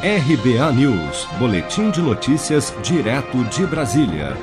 RBA 0.00 0.72
News, 0.74 1.26
Boletim 1.40 1.90
de 1.90 2.00
Notícias, 2.00 2.72
direto 2.84 3.42
de 3.46 3.66
Brasília. 3.66 4.36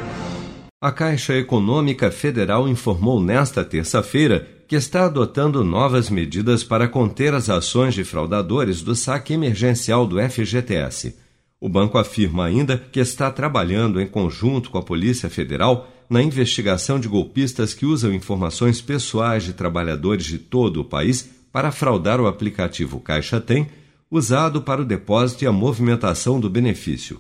A 0.82 0.92
Caixa 0.92 1.34
Econômica 1.34 2.12
Federal 2.12 2.68
informou 2.68 3.24
nesta 3.24 3.64
terça-feira 3.64 4.46
que 4.68 4.76
está 4.76 5.06
adotando 5.06 5.64
novas 5.64 6.10
medidas 6.10 6.62
para 6.62 6.90
conter 6.90 7.34
as 7.34 7.50
ações 7.50 7.94
de 7.94 8.04
fraudadores 8.04 8.82
do 8.82 8.94
saque 8.94 9.32
emergencial 9.32 10.06
do 10.06 10.18
FGTS. 10.20 11.16
O 11.58 11.70
banco 11.70 11.98
afirma 11.98 12.44
ainda 12.44 12.78
que 12.78 13.00
está 13.00 13.32
trabalhando 13.32 14.02
em 14.02 14.08
conjunto 14.08 14.70
com 14.70 14.78
a 14.78 14.84
Polícia 14.84 15.30
Federal 15.30 15.90
na 16.10 16.22
investigação 16.22 17.00
de 17.00 17.08
golpistas 17.08 17.74
que 17.74 17.86
usam 17.86 18.14
informações 18.14 18.82
pessoais 18.82 19.44
de 19.44 19.54
trabalhadores 19.54 20.26
de 20.26 20.38
todo 20.38 20.82
o 20.82 20.86
país 20.86 21.30
para 21.50 21.72
fraudar 21.72 22.20
o 22.20 22.28
aplicativo 22.28 23.00
Caixa 23.00 23.40
Tem 23.40 23.70
usado 24.10 24.62
para 24.62 24.82
o 24.82 24.86
depósito 24.86 25.44
e 25.44 25.48
a 25.48 25.52
movimentação 25.52 26.40
do 26.40 26.50
benefício. 26.50 27.20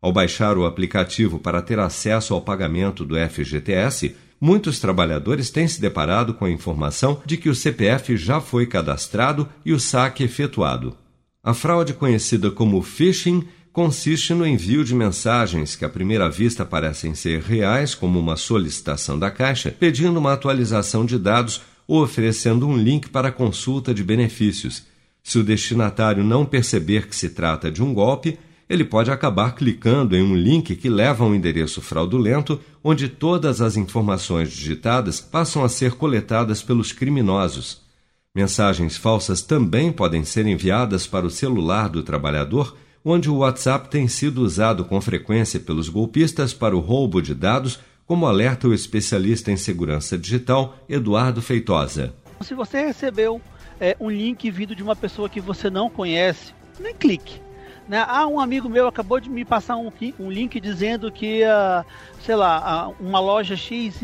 Ao 0.00 0.12
baixar 0.12 0.58
o 0.58 0.66
aplicativo 0.66 1.38
para 1.38 1.62
ter 1.62 1.78
acesso 1.78 2.34
ao 2.34 2.42
pagamento 2.42 3.04
do 3.04 3.14
FGTS, 3.16 4.14
muitos 4.40 4.78
trabalhadores 4.78 5.48
têm 5.48 5.66
se 5.66 5.80
deparado 5.80 6.34
com 6.34 6.44
a 6.44 6.50
informação 6.50 7.22
de 7.24 7.36
que 7.36 7.48
o 7.48 7.54
CPF 7.54 8.16
já 8.16 8.40
foi 8.40 8.66
cadastrado 8.66 9.48
e 9.64 9.72
o 9.72 9.80
saque 9.80 10.22
efetuado. 10.22 10.96
A 11.42 11.54
fraude 11.54 11.94
conhecida 11.94 12.50
como 12.50 12.82
phishing 12.82 13.46
consiste 13.72 14.34
no 14.34 14.46
envio 14.46 14.84
de 14.84 14.94
mensagens 14.94 15.74
que 15.74 15.84
à 15.84 15.88
primeira 15.88 16.28
vista 16.28 16.64
parecem 16.64 17.14
ser 17.14 17.40
reais, 17.40 17.94
como 17.94 18.20
uma 18.20 18.36
solicitação 18.36 19.18
da 19.18 19.30
Caixa, 19.30 19.70
pedindo 19.70 20.18
uma 20.18 20.32
atualização 20.32 21.04
de 21.04 21.18
dados 21.18 21.62
ou 21.88 22.02
oferecendo 22.02 22.68
um 22.68 22.76
link 22.76 23.08
para 23.08 23.32
consulta 23.32 23.94
de 23.94 24.04
benefícios 24.04 24.84
se 25.24 25.38
o 25.38 25.42
destinatário 25.42 26.22
não 26.22 26.44
perceber 26.44 27.08
que 27.08 27.16
se 27.16 27.30
trata 27.30 27.72
de 27.72 27.82
um 27.82 27.94
golpe, 27.94 28.38
ele 28.68 28.84
pode 28.84 29.10
acabar 29.10 29.54
clicando 29.54 30.14
em 30.14 30.22
um 30.22 30.36
link 30.36 30.76
que 30.76 30.88
leva 30.88 31.24
a 31.24 31.26
um 31.26 31.34
endereço 31.34 31.80
fraudulento, 31.80 32.60
onde 32.82 33.08
todas 33.08 33.62
as 33.62 33.76
informações 33.76 34.52
digitadas 34.52 35.20
passam 35.20 35.64
a 35.64 35.68
ser 35.68 35.92
coletadas 35.94 36.62
pelos 36.62 36.92
criminosos. 36.92 37.82
Mensagens 38.34 38.98
falsas 38.98 39.40
também 39.40 39.90
podem 39.90 40.24
ser 40.24 40.46
enviadas 40.46 41.06
para 41.06 41.26
o 41.26 41.30
celular 41.30 41.88
do 41.88 42.02
trabalhador, 42.02 42.76
onde 43.02 43.30
o 43.30 43.38
WhatsApp 43.38 43.88
tem 43.88 44.06
sido 44.06 44.42
usado 44.42 44.84
com 44.84 45.00
frequência 45.00 45.58
pelos 45.58 45.88
golpistas 45.88 46.52
para 46.52 46.76
o 46.76 46.80
roubo 46.80 47.22
de 47.22 47.34
dados, 47.34 47.78
como 48.06 48.26
alerta 48.26 48.68
o 48.68 48.74
especialista 48.74 49.50
em 49.50 49.56
segurança 49.56 50.18
digital 50.18 50.76
Eduardo 50.86 51.40
Feitosa. 51.40 52.14
Se 52.40 52.54
você 52.54 52.86
recebeu 52.86 53.40
é, 53.80 53.96
um 54.00 54.10
link 54.10 54.50
vindo 54.50 54.74
de 54.74 54.82
uma 54.82 54.96
pessoa 54.96 55.28
que 55.28 55.40
você 55.40 55.70
não 55.70 55.88
conhece, 55.88 56.54
nem 56.78 56.94
clique. 56.94 57.40
Né? 57.88 58.02
Ah, 58.08 58.26
um 58.26 58.40
amigo 58.40 58.68
meu 58.68 58.86
acabou 58.86 59.20
de 59.20 59.28
me 59.28 59.44
passar 59.44 59.76
um, 59.76 59.92
um 60.18 60.30
link 60.30 60.58
dizendo 60.58 61.12
que, 61.12 61.42
uh, 61.42 61.84
sei 62.22 62.34
lá, 62.34 62.88
uh, 62.88 62.94
uma 62.98 63.20
loja 63.20 63.56
XYZ 63.56 64.02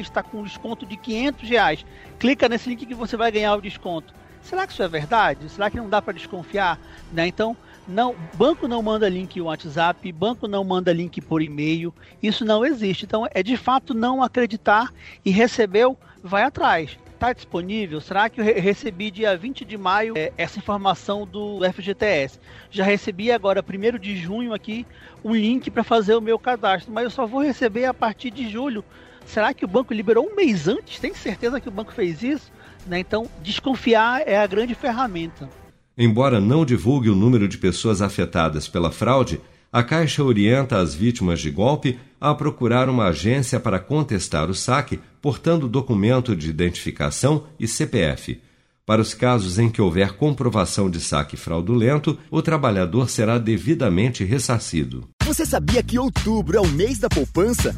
está 0.00 0.22
com 0.22 0.40
um 0.40 0.42
desconto 0.42 0.84
de 0.84 0.96
500 0.96 1.48
reais. 1.48 1.86
Clica 2.18 2.48
nesse 2.48 2.68
link 2.68 2.84
que 2.84 2.94
você 2.94 3.16
vai 3.16 3.30
ganhar 3.30 3.54
o 3.54 3.60
desconto. 3.60 4.12
Será 4.42 4.66
que 4.66 4.72
isso 4.72 4.82
é 4.82 4.88
verdade? 4.88 5.48
Será 5.48 5.70
que 5.70 5.76
não 5.76 5.88
dá 5.88 6.02
para 6.02 6.14
desconfiar? 6.14 6.80
Né? 7.12 7.28
Então, 7.28 7.56
não, 7.86 8.16
banco 8.34 8.66
não 8.66 8.82
manda 8.82 9.08
link 9.08 9.38
no 9.38 9.44
WhatsApp, 9.44 10.10
banco 10.10 10.48
não 10.48 10.64
manda 10.64 10.92
link 10.92 11.20
por 11.20 11.40
e-mail, 11.40 11.94
isso 12.20 12.44
não 12.44 12.64
existe. 12.64 13.04
Então, 13.04 13.28
é 13.30 13.40
de 13.40 13.56
fato 13.56 13.94
não 13.94 14.20
acreditar 14.20 14.92
e 15.24 15.30
recebeu, 15.30 15.96
vai 16.24 16.42
atrás 16.42 16.98
está 17.22 17.32
disponível? 17.32 18.00
Será 18.00 18.28
que 18.28 18.40
eu 18.40 18.44
recebi 18.44 19.08
dia 19.08 19.36
20 19.36 19.64
de 19.64 19.78
maio 19.78 20.14
é, 20.16 20.32
essa 20.36 20.58
informação 20.58 21.24
do 21.24 21.60
FGTS? 21.72 22.40
Já 22.68 22.82
recebi 22.82 23.30
agora, 23.30 23.62
1 23.64 23.96
de 23.96 24.16
junho 24.16 24.52
aqui, 24.52 24.84
um 25.24 25.32
link 25.32 25.70
para 25.70 25.84
fazer 25.84 26.16
o 26.16 26.20
meu 26.20 26.36
cadastro, 26.36 26.92
mas 26.92 27.04
eu 27.04 27.10
só 27.10 27.24
vou 27.24 27.40
receber 27.40 27.84
a 27.84 27.94
partir 27.94 28.32
de 28.32 28.50
julho. 28.50 28.84
Será 29.24 29.54
que 29.54 29.64
o 29.64 29.68
banco 29.68 29.94
liberou 29.94 30.28
um 30.28 30.34
mês 30.34 30.66
antes? 30.66 30.98
Tem 30.98 31.14
certeza 31.14 31.60
que 31.60 31.68
o 31.68 31.72
banco 31.72 31.92
fez 31.92 32.24
isso? 32.24 32.50
Né? 32.88 32.98
Então, 32.98 33.28
desconfiar 33.40 34.26
é 34.26 34.36
a 34.36 34.46
grande 34.48 34.74
ferramenta. 34.74 35.48
Embora 35.96 36.40
não 36.40 36.64
divulgue 36.64 37.08
o 37.08 37.14
número 37.14 37.46
de 37.46 37.56
pessoas 37.56 38.02
afetadas 38.02 38.66
pela 38.66 38.90
fraude, 38.90 39.40
a 39.72 39.82
Caixa 39.82 40.22
orienta 40.22 40.78
as 40.78 40.94
vítimas 40.94 41.40
de 41.40 41.50
golpe 41.50 41.98
a 42.20 42.34
procurar 42.34 42.90
uma 42.90 43.06
agência 43.06 43.58
para 43.58 43.80
contestar 43.80 44.50
o 44.50 44.54
saque, 44.54 45.00
portando 45.22 45.66
documento 45.66 46.36
de 46.36 46.50
identificação 46.50 47.44
e 47.58 47.66
CPF. 47.66 48.38
Para 48.84 49.00
os 49.00 49.14
casos 49.14 49.58
em 49.58 49.70
que 49.70 49.80
houver 49.80 50.12
comprovação 50.12 50.90
de 50.90 51.00
saque 51.00 51.38
fraudulento, 51.38 52.18
o 52.30 52.42
trabalhador 52.42 53.08
será 53.08 53.38
devidamente 53.38 54.24
ressarcido. 54.24 55.08
Você 55.24 55.46
sabia 55.46 55.82
que 55.82 55.98
outubro 55.98 56.58
é 56.58 56.60
o 56.60 56.68
mês 56.68 56.98
da 56.98 57.08
poupança? 57.08 57.74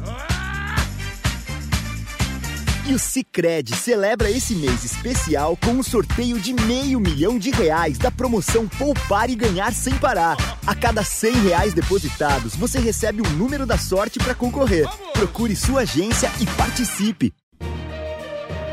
E 2.87 2.93
o 2.93 2.99
Cicred 2.99 3.73
celebra 3.75 4.29
esse 4.29 4.53
mês 4.53 4.83
especial 4.83 5.57
com 5.57 5.71
um 5.71 5.81
sorteio 5.81 6.39
de 6.39 6.53
meio 6.53 6.99
milhão 6.99 7.39
de 7.39 7.49
reais 7.49 7.97
da 7.97 8.11
promoção 8.11 8.67
Poupar 8.67 9.29
e 9.29 9.35
Ganhar 9.35 9.73
Sem 9.73 9.97
Parar. 9.97 10.37
A 10.67 10.73
cada 10.73 11.03
cem 11.03 11.33
reais 11.43 11.75
depositados, 11.75 12.55
você 12.55 12.79
recebe 12.79 13.21
o 13.21 13.27
um 13.27 13.31
número 13.33 13.67
da 13.67 13.77
sorte 13.77 14.17
para 14.17 14.33
concorrer. 14.33 14.87
Procure 15.13 15.55
sua 15.55 15.81
agência 15.81 16.31
e 16.39 16.45
participe. 16.57 17.31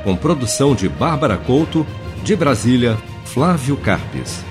Com 0.03 0.17
produção 0.17 0.75
de 0.75 0.89
Bárbara 0.89 1.37
Couto, 1.37 1.87
de 2.25 2.35
Brasília, 2.35 2.97
Flávio 3.27 3.77
Carpes. 3.77 4.43